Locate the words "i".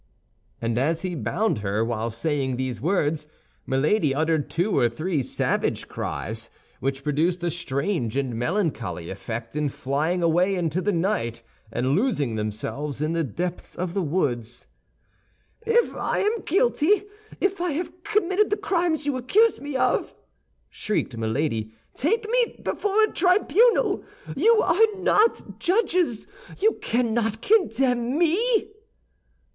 15.95-16.17, 17.61-17.73